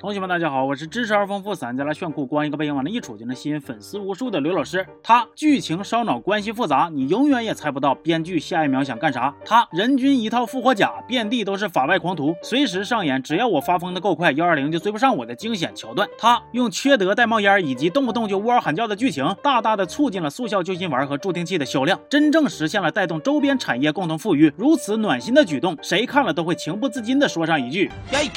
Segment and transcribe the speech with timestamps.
[0.00, 4.86] 同学们，大家好，我是知识而丰富、散家来炫酷、光一个背影往那一杵就能吸引粉丝无数的刘老师。
[5.02, 9.34] 他剧情烧脑，关系复杂，你永远也猜不到编剧下一秒想干啥。
[9.44, 16.08] 他人均一套复活甲，遍地都是法外狂徒，随时上演只要我发疯的够快，幺二零就追不上我的惊险桥段。
[16.16, 24.52] 他用缺德带冒烟以及动不动就呜嗷喊叫的剧情，大大的促进了速效救心丸和助听器的销量，真正实现了带动周边产业共同富裕。
[24.56, 27.90] 如此暖心的举动，谁看了都会情不自禁的说上一句。
[28.12, 28.30] 耶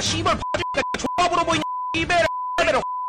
[0.00, 1.62] 씨발 바지가 조합으로 보이냐
[1.94, 2.26] 이베라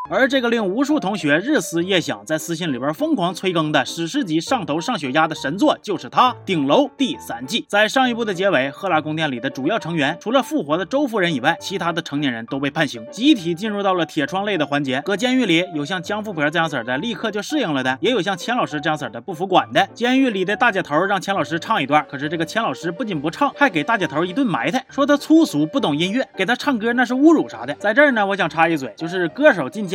[0.07, 7.65] 而这个令无数同学日思夜想，在私信里边疯狂催更的史诗级上头上血压的神作，就是它《顶楼》第三季。
[7.67, 15.01] 在上一部的结尾，赫拉宫殿里的主要成员，除了复活的周夫人以外，其他的成年人都被判刑，集体进入到了铁窗类的环节。
[15.03, 19.87] 搁监狱里，有像江富婆这样式的，立刻就适应了的，也有像钱老师这样式的不服管的。
[19.95, 27.73] 监狱里的大姐头让钱老师唱一段，可是这个钱老师不仅不唱，还给大姐头一顿埋汰，说他粗俗不懂音乐，给他唱歌那是侮辱啥的。
[27.75, 29.94] 在这儿呢，我想插一嘴，就是歌手进监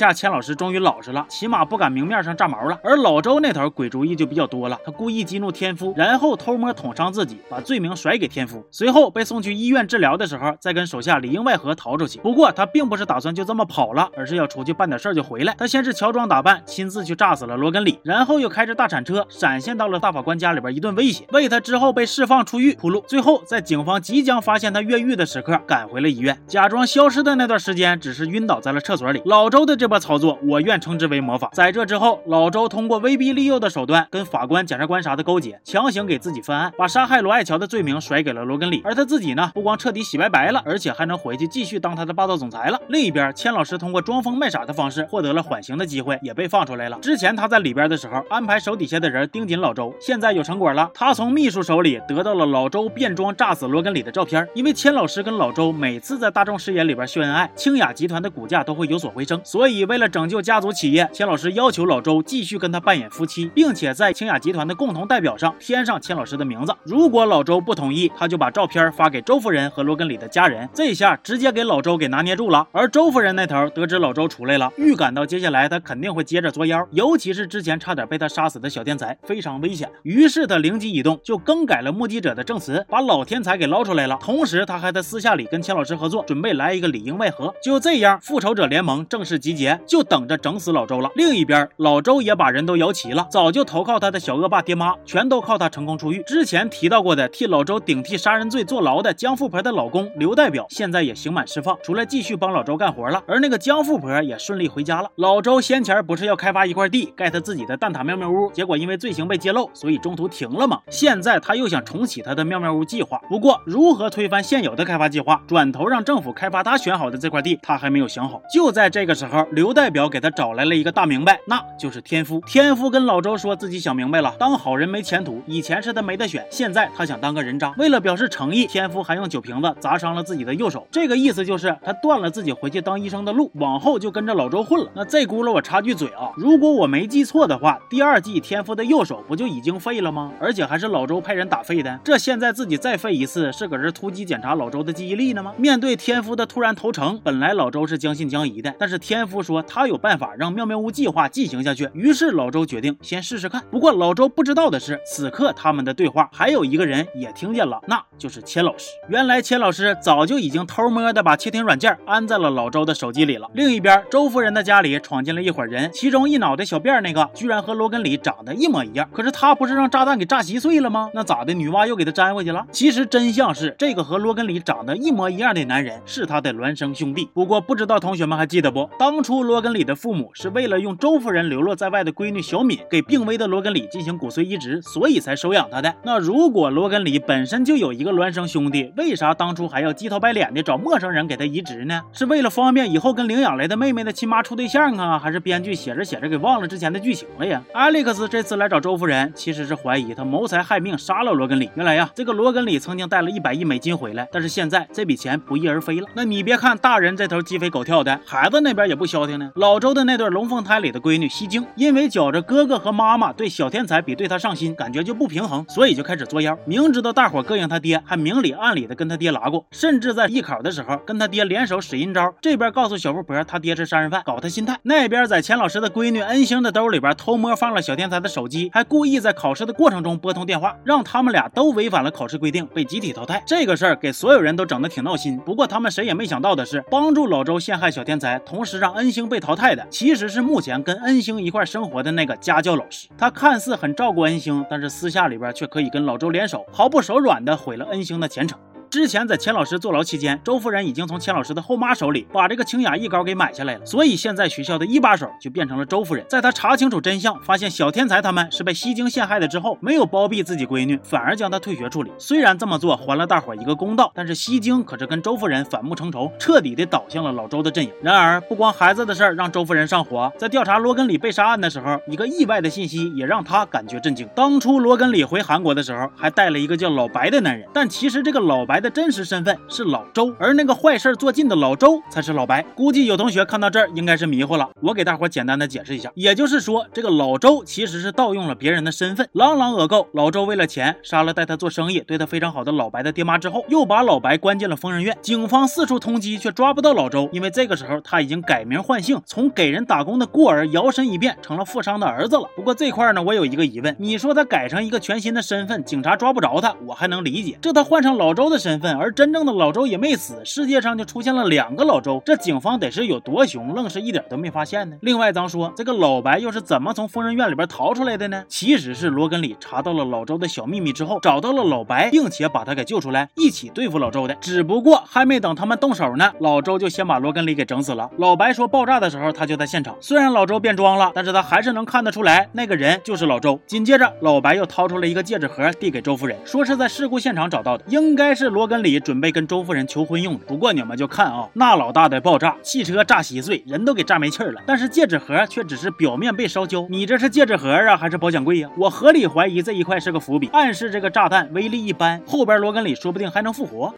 [0.00, 2.80] 下钱老师终于老实了，起码不敢明面上炸毛了。
[2.82, 8.64] 而老周那头鬼主意就比较多了，他故意激怒天夫，然后偷摸捅伤自己，把罪名甩给天夫。
[8.70, 12.18] 随后被送去医院治疗的时候，再跟手下里应外合逃出去。
[12.20, 15.54] 不过他并不是打算就这么跑了，而是要出去办点事儿就回来。
[15.58, 23.04] 他先是乔装打扮，亲自去炸死了罗根里，然后又开着大铲车闪现到了大法官家里边一顿威胁，为他之后被释放出狱铺路。
[23.06, 26.40] 最后在警方即将发现他越狱的时刻，赶回了医院。
[26.46, 29.20] 假装消失的那段时间，只是晕倒在了厕所里。
[29.26, 31.50] 老周的这波操作，我愿称之为魔法。
[31.52, 38.80] 在这之后，老周通过威逼利诱的手段，跟法官、检察官啥的勾结，强行给自己翻案，把杀害罗爱乔的罪名甩给了罗根里。
[38.84, 42.80] 而他自己呢，不光彻底洗白白了，而且还能回去继续当他的霸道总裁了。
[42.88, 46.96] 另一边，千老师通过装疯卖傻的方式获得了缓刑的机会，也被放出来了。
[47.00, 50.88] 之前他在里边的时候，安排手底下的人盯紧老周，现在有成果了。
[50.94, 59.40] 他从秘书手里得到了老周变装炸死罗根里的照片，因为千老师跟老周每次在大众视野里边秀恩爱，清雅集团的股价都会有所回升。
[59.42, 66.74] 所以为了拯救家族企业，千老师要求老周继续跟他扮演夫妻，并且在清雅集团的共同代表上添上千老师的名字。
[66.84, 70.68] 如果老周不同意，他就把照片发给周夫人和罗根里的家人。
[70.74, 72.66] 这下直接给老周给拿捏住了。
[72.72, 79.88] 而周夫人那头得知老周出来了，预感到接下来他肯定会接着作妖，尤其是之前差点被他杀死的小天才，非常危险。
[80.02, 84.18] 于是他灵机一动，就更改了目击者的证词，把老天才给捞出来了。
[84.20, 87.54] 同时，他还在私下里跟钱老师合作，准备来一个里应外合。
[87.62, 91.10] 就这样，复仇者联盟正式集结，就等着整死老周了。
[91.14, 96.22] 另一边，老周也把人都摇齐了，早就投靠他的小恶霸爹妈，全都靠他成功出狱。
[96.26, 103.22] 之前提到过的替老周顶替杀人罪坐牢的江富婆的老公刘代表，现在也刑满释放，出来继续帮老周干活了。
[103.26, 105.10] 而那个江富婆也顺利回家了。
[105.16, 110.80] 老周先前不是要开发一块地盖他自己的蛋挞妙妙屋，结果因为罪行被揭露，所以中途停了嘛。
[110.90, 118.40] 现在他又想重启他的妙妙屋计划，不过如何推翻现有的开发计划，转头让政府开发他选好的这块地，他还没有想好。
[118.52, 122.40] 就在这个时候，刘代表给他找来了一个大明白，那就是天夫。
[122.46, 127.74] 天夫跟老周说自己想明白了，当好人没前途，以前是他没得选，现在他想当个人渣。
[127.76, 134.88] 为了表示诚意，天夫还用酒瓶子砸伤了自己的右手，这个意思就是他断了自己回去当医生的路，往后就跟着老周混了。
[134.94, 140.30] 那这轱辘我插句嘴啊，如果我没记错的话，第二季天夫的右手不就已经废了吗？
[140.40, 145.52] 而且还是老周派人打废的，这现在自己再废一次，是搁这突击检查老周的记忆力呢吗？
[145.56, 153.62] 面对天夫的突然投诚，本来老周是将信将疑的，但是天夫说他有办法让妙妙屋计划进行下去，于是老周决定先试试看。
[153.70, 158.90] 不过老周不知道的是，此刻他们的对话还有一个人也听见了，那就是千老师。
[159.08, 163.48] 原来千老师早就已经偷摸的把窃听软件安在了老周的手机里了。
[163.54, 169.06] 另一边，周夫人的家里闯进了一伙人，其中一脑袋小辫那个居然和罗根里长得一模一样。
[169.12, 171.10] 可是他不是让炸弹给炸稀碎了吗？
[171.14, 171.50] 那咋的？
[171.60, 172.64] 女娲又给他粘回去了？
[172.72, 177.28] 其实真相是，这个和罗根里长得一模一样的男人是他的孪生兄弟。
[177.34, 178.88] 不过不知道同学们还记得不？
[178.98, 185.94] 当初初罗根里的父母是为了用周夫人流落在外的闺女小敏给病危的罗根里进行骨髓移植，所以才收养他的。
[186.02, 192.02] 那如果罗根里本身就有一个孪生兄弟，为啥当初还要鸡头白脸的找陌生人给他移植呢？
[192.12, 195.16] 是为了方便以后跟领养来的妹妹的亲妈处对象啊？
[195.16, 197.62] 还是编剧写着写着给忘了之前的剧情了呀？
[197.72, 201.70] 艾利克斯这次来找周夫人，其实是怀疑他谋财害命杀了罗根里。
[201.76, 206.08] 原来呀，这个罗根里曾经带了一百亿美金回来，但是现在这笔钱不翼而飞了。
[206.14, 209.50] 那你别看大人这头鸡飞狗跳的，孩子那边也不消停呢。
[209.54, 216.56] 老周的那对龙凤胎里的闺女西京，因为觉着哥哥和妈妈对小天才比对他上心，感觉就不平衡，所以就开始作妖。
[216.64, 222.32] 明知道大伙膈应他爹，还明里暗里的跟他爹拉过，甚至在艺考的时候跟他爹联手使阴招。
[222.40, 233.42] 这边告诉小富婆他爹是杀人犯，搞他心态；那边在钱老师的闺女恩星的兜里边偷摸放了小天才的手机，还故意在考试的过程中拨通电话，让他们俩都违反了考试规定，被集体淘汰。
[233.46, 235.38] 这个事儿给所有人都整得挺闹心。
[235.38, 243.08] 不过他们谁也没想到的是，帮助老周陷害小天才，同时让恩星被淘汰的，其实是目前跟恩星一块生活的那个家教老师。
[243.16, 248.58] 他看似很照顾恩星，但是私下里边却可以跟老周联手，毫不手软的毁了恩星的前程。
[248.90, 256.26] 之前在钱老师坐牢期间，周夫人已经从钱老师的后妈手里把这个清雅艺高给买下来了，所以现在学校的一把手就变成了周夫人。
[256.28, 262.10] 在她查清楚真相，发现小天才他们是被西京陷害的之后，没有包庇自己闺女，反而将她退学处理。
[262.18, 267.92] 虽然这么做还了大伙一个公道，但是西京可是跟周夫人反目成仇，彻底的倒向了老周的阵营。
[268.02, 274.28] 然而，不光孩子的事儿让周夫人上火，在调查罗根里被杀案的时候，一个意外的信息也让她感觉震惊。
[274.34, 279.56] 当初罗根里回韩国的时候，还带了一个叫老白的男人，但其实这个老白的真实身份。
[279.68, 282.62] 是老周，而那个坏事做尽的老周才是老白。
[282.74, 290.08] 估计有同学看到这儿应该是迷糊了，我给大伙简单的解释一下，也就是说，这个老周其实是盗用了别人的身份，朗朗恶购。
[290.12, 295.16] 老周为了钱杀了带他做生意、对他非常好的老白的爹妈之后，又把老白关进了疯人院。
[295.20, 302.48] 警方四处通缉，却抓不到老周，因为这个时候他已经改名换姓，从给人打工的孤儿摇身一变成了富商的儿子了。
[302.56, 307.58] 不过这块呢，我有一个疑问，你说他改成一个全新的身份，警察抓不着他，我还能理解。
[307.60, 314.96] 这他换成老周的身身份，而真正的老周也没死，世界上就出现了两个老周，这警方得是有多熊，愣是一点都没发现呢。
[315.00, 318.44] 另外，咱说这个老白又是怎么从疯人院里边逃出来的呢？
[318.46, 324.36] 其实是罗根里查到了老周的小秘密之后，找到了老白，并且把他给救出来，一起对付老周的。
[324.36, 328.08] 只不过还没等他们动手呢，老周就先把罗根里给整死了。
[328.18, 333.58] 老白说爆炸的时候他就在现场，虽然老周变装了，但是他还是能看得出来那个人就是老周。
[333.66, 340.44] 紧接着，老白又掏出了一个戒指盒递给周夫人，说是在事故现场找到的，应该是罗罗根里准备跟周夫人求婚用的。
[340.44, 346.86] 不过你们就看啊，那老大的爆炸，汽车炸稀碎，人都给炸没气儿了，但是戒指盒却只是表面被烧焦。
[346.90, 348.68] 你这是戒指盒啊，还是保险柜呀？
[348.76, 353.94] 我合理怀疑这一块是个伏笔，暗示这个炸弹威力一般，后边罗根里说不定还能复活。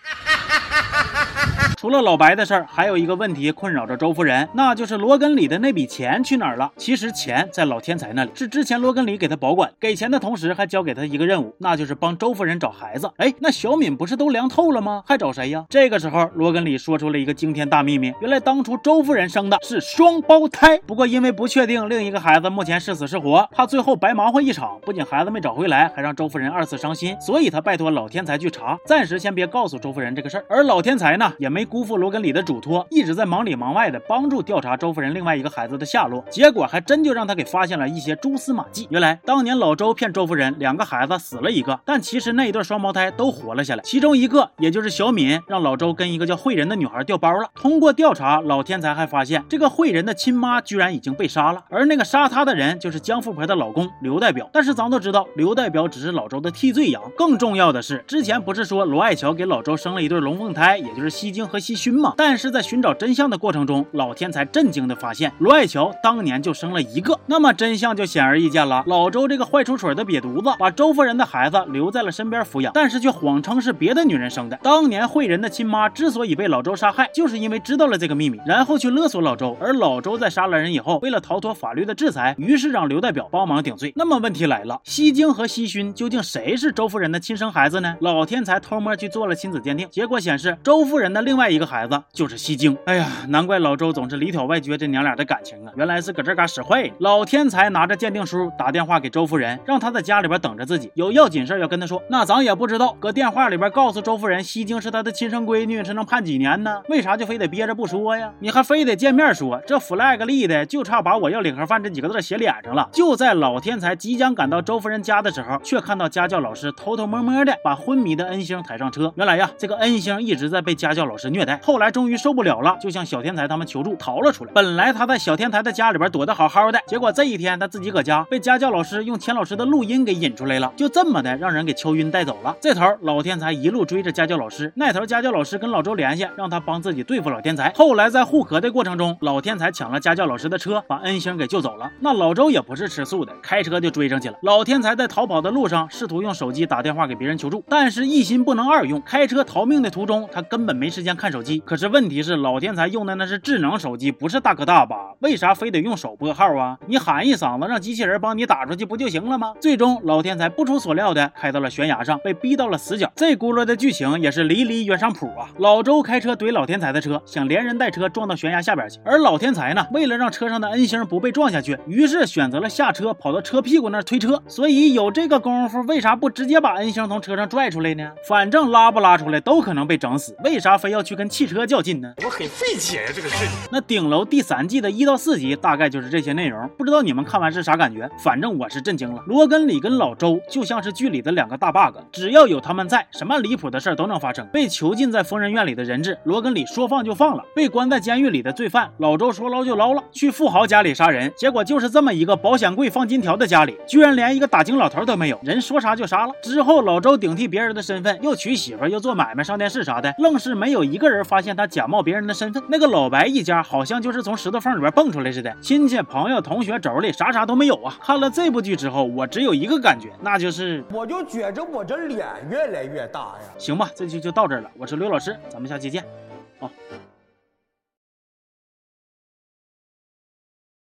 [1.82, 6.70] 除了老白的事儿，还有一个问题困扰着周夫人，那就是罗根里的那笔钱去哪儿了？
[6.76, 13.11] 其实钱在老天才那里，是之前罗根里给他保管，给钱的同时还交给他一个任务，那就是帮周夫人找孩子。
[13.17, 15.02] 哎，那小敏不是都凉透了吗？
[15.05, 15.64] 还找谁呀？
[15.69, 30.44] 这个时候，罗根里说出了一个惊天大秘密，原来当初周夫人生的是双胞胎，不过因为不确定另一个孩子目前是死是活，怕最后白忙活一场，不仅孩子没找回来，还让周夫人二次伤心，所以他拜托老天才去查，暂时先别告诉周夫人这个事儿。
[30.49, 36.22] 而老天才呢，也没辜负罗根里的嘱托，一直在忙里忙外的帮助调查周夫人另外一个孩子的下落。
[36.28, 38.86] 结果还真就让他给发现了一些蛛丝马迹。
[38.90, 43.82] 原来当年老周骗周夫人两个孩子死了一个，但其实那一对双胞胎都活了下来。
[43.84, 47.48] 其中一个也就是小敏，让老周跟一个叫慧仁的女孩调包了。
[47.54, 54.47] 通过调查，老天才还发现这个慧仁的亲妈居然已经被杀了，而那个杀她的人就是江富婆的老公刘代表。
[54.52, 57.02] 但是咱都知道，刘代表只是老周的替罪羊。
[57.16, 62.12] 更重要的是，之前不是说罗爱乔给老周生了一对龙凤胎，也就是西京和西勋嘛？
[62.16, 67.19] 但是在寻找真相的过程中，老天才震惊的发现，罗爱乔当年就生了一个。
[67.26, 68.83] 那么真相就显而易见了。
[68.87, 74.59] 老周这个坏出水的瘪犊子，把周夫人的孩子留在了身边抚养，但是却谎称是别的女人生的。
[74.62, 79.57] 当年慧仁的亲妈之所以被老周杀害，就是因为知道了这个秘密，然后去勒索老周。
[79.61, 83.92] 而老周在杀了人以后，为了逃脱法律的制裁，于是让刘代表帮忙顶罪。
[83.95, 87.95] 那么问题来了，西京和西勋究竟谁是周夫人的亲生孩子呢？
[88.00, 92.76] 老天才偷摸去做了亲子鉴定，结果显示周夫人的另外一个孩子就是西京。
[92.87, 96.90] 哎呀，难怪老周总是里挑外撅这娘俩的感情啊，原来是搁这嘎使坏。
[96.99, 102.02] 老天才拿着鉴定书打电话给周夫人，让她在家里边等着自己，有要紧事要跟她说。
[102.09, 106.82] 那咱也不知道，搁电话里边告诉周夫人西京是她的亲生闺女，是能判几年呢？
[106.88, 108.32] 为啥就非得憋着不说呀？
[108.40, 109.61] 你还非得见面说？
[109.66, 112.88] 这 flag 立的就差把我要领盒饭这几个字写脸上了。
[112.92, 119.12] 就在老天才即将赶到周夫人家的时候，却看到家教老师偷偷摸摸的把昏迷的恩星抬上车。
[119.16, 121.58] 原来呀，这个恩星一直在被家教老师虐待。
[121.62, 124.52] 后来终于受不了了，就向小天才他们求助，逃了出来。
[124.52, 132.54] 本来他在小天才的家里边躲得好好的，结果这一天他自己搁家被家教老师用钱老师的录音给引出来了，就这么的让人给敲晕带走了。
[132.60, 137.72] 这头老天才一路追着家教老师，那头家教老师跟老周联系，让他帮自己对付老天才。
[137.74, 141.90] 后来在护壳的过程中，老天才抢了家教老师的车，把恩星给救走了。
[142.00, 144.34] 那老周也不是吃素的，开车就追上去了。
[144.42, 151.62] 老天才在逃跑的路上试图用手机打电话给别人求助，但是一心不能二用，开车逃命的途中他根本没时间看手机。
[151.64, 154.97] 可是问题是老天才用的那是智能手机，不是大哥大吧？
[155.21, 156.76] 为啥非得用手拨号啊？
[156.88, 159.55] 你喊一嗓子，让机器人帮你打出去不就行了吗？
[159.61, 163.09] 最终老天才不出所料的开到了悬崖上，被逼到了死角。
[163.14, 165.47] 这轱辘的剧情也是离离原上谱啊！
[165.59, 174.43] 老周开车怼老天才的车，想连人带车撞到悬崖下边去，而老天才呢，为了让车上的恩星不被撞下去，于是选择了下车跑到车屁股那推车。
[174.49, 178.11] 所以有这个功夫，为啥不直接把恩星从车上拽出来呢？
[178.29, 182.12] 反正拉不拉出来都可能被整死，为啥非要去跟汽车较劲呢？
[182.25, 183.49] 我很费解呀，这个事情。
[183.71, 188.09] 那顶楼第三季的一到四集大概就是这些内容，不知道你们看完是啥感觉？
[188.19, 189.23] 反正我是震惊了。
[189.26, 194.47] 罗根里跟老周就像是剧里的两个大 bug，只要有他们在，什么离谱的事儿都能发生。
[194.52, 200.02] 被囚禁在疯人院里的人质，罗根里说放就放了；被关在监狱里的罪犯，老周说捞就捞了。
[200.12, 206.33] 去富豪家里杀人，结果就是这么一个保险柜放金条的家里，居然连一个打金老头都没有，人说杀就杀了。
[206.42, 212.62] 之后老周顶替别人的身份，又娶媳妇，又做买卖，上电视啥的，愣是没有一个人发现他假冒别人的身份。
[212.68, 217.94] 那个老白一家好像就是从石头缝里边蹦出来似的，亲戚、朋友、同学、妯娌啥啥都没有啊。
[218.00, 223.52] 看了这部剧之后，我只有一个感觉，那就是我就觉着我这脸越来越大呀。
[223.59, 224.71] 行吧，这期就到这儿了。
[224.78, 226.04] 我是刘老师，咱们下期见。